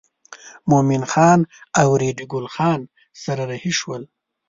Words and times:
مومن 0.69 1.03
خان 1.11 1.39
او 1.79 1.89
ریډي 2.01 2.25
ګل 2.33 2.47
خان 2.55 2.79
سره 3.23 3.43
رهي 3.51 3.71
شول. 3.79 4.03